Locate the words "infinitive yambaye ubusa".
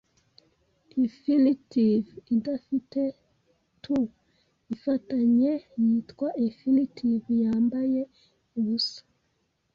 6.45-9.01